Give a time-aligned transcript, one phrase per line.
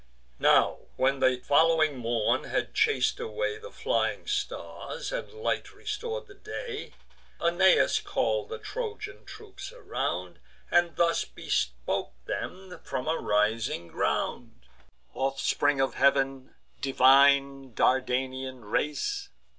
[0.39, 6.33] Now, when the following morn had chas'd away The flying stars, and light restor'd the
[6.33, 6.93] day,
[7.39, 10.39] Aeneas call'd the Trojan troops around,
[10.71, 14.65] And thus bespoke them from a rising ground:
[15.13, 19.29] "Offspring of heav'n, divine Dardanian race!